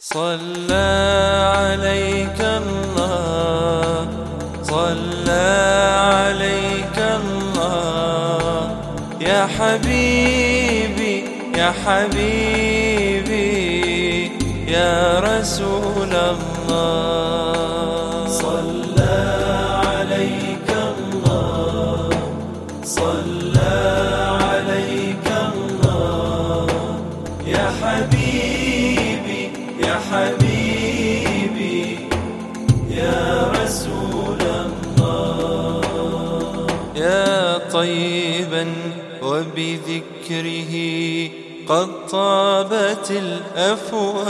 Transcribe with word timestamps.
صلى 0.00 0.88
عليك 1.58 2.40
الله 2.40 4.06
صلى 4.62 5.58
عليك 6.14 6.98
الله. 6.98 8.70
يا 9.20 9.46
حبيبي 9.58 11.24
يا 11.58 11.74
حبيبي 11.84 13.42
يا 14.70 15.18
رسول 15.18 16.14
الله. 16.14 17.17
طيبا 37.72 38.66
وبذكره 39.22 40.74
قد 41.68 41.88
طابت 42.10 43.10
الأفواه. 43.10 44.28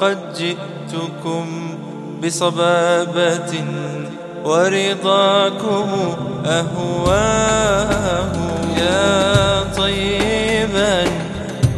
قد 0.00 0.18
جئتكم 0.34 1.78
بصبابة 2.24 3.64
ورضاكم 4.44 5.88
أهواه. 6.46 8.32
يا 8.78 9.62
طيبا 9.76 11.04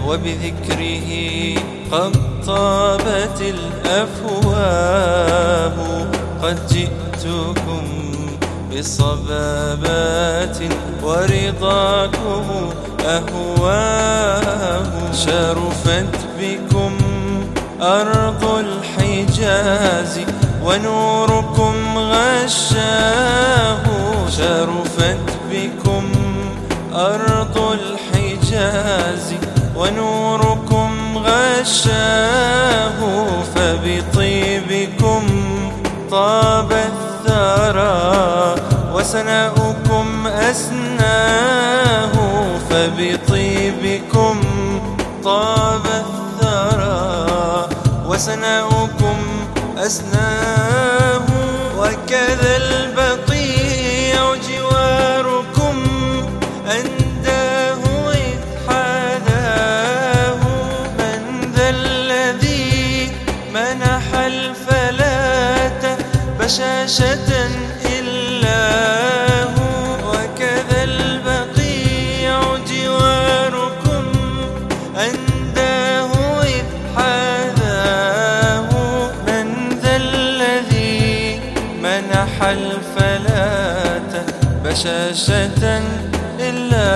وبذكره 0.07 1.11
قد 1.93 2.17
طابت 2.47 3.41
الأفواه. 3.87 4.91
قد 6.43 6.59
جئتكم 6.67 8.00
بصبابات 8.73 10.59
ورضاكم 11.03 12.45
أهواه 13.07 15.13
شرفت 15.13 16.15
بكم 16.41 16.93
أرض 17.83 18.45
الحجاز 18.45 20.21
ونوركم 20.65 21.99
غشاه 21.99 23.83
شرفت 24.37 25.29
بكم 25.53 26.05
أرض 26.95 27.59
الحجاز 27.59 29.35
ونوركم 29.77 31.19
غشاه 31.19 32.99
فبطيبكم 33.55 35.23
طاب 36.11 36.73
الثرى 36.73 36.80
وسناؤكم 39.11 40.27
أسناه 40.27 42.13
فبطيبكم 42.71 44.41
طاب 45.25 45.83
الثرى 45.87 47.69
وسناؤكم 48.07 49.17
أسناه 49.79 51.30
الفلاة 82.53 84.13
بشاشة 84.65 85.83
إلا 86.41 86.91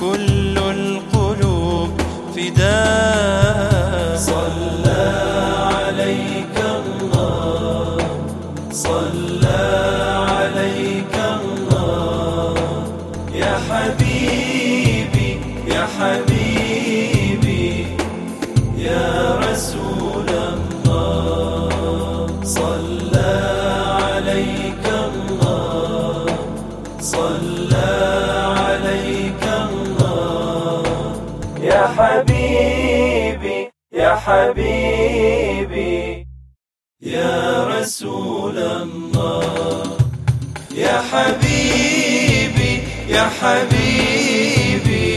كل 0.00 0.58
القلوب 0.58 1.90
فداه 2.36 2.79
حبيبي 31.98 33.58
يا 33.92 34.14
حبيبي 34.24 35.96
يا 37.02 37.66
رسول 37.66 38.58
الله 38.58 39.98
يا 40.74 41.00
حبيبي 41.12 42.72
يا 43.08 43.24
حبيبي 43.40 45.10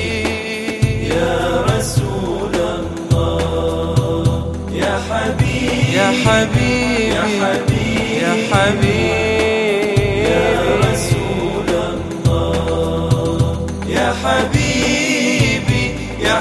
يا 1.16 1.62
رسول 1.70 2.56
الله 2.56 4.54
يا 4.74 4.96
حبيبي 5.10 5.94
يا 5.98 6.10
حبيبي 6.26 7.10
يا 7.16 7.24
حبيبي 7.40 7.94
يا 8.24 8.34
حبيبي 8.52 9.84
يا 10.30 10.48
رسول 10.86 11.70
الله 11.94 13.68
يا 13.90 14.08
حبيبي. 14.24 14.63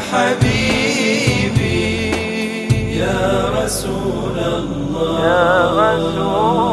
حبيبي 0.00 1.82
يا 2.96 3.50
رسول 3.56 4.38
الله. 4.38 5.24
يا 5.24 5.70
رسول 5.70 6.71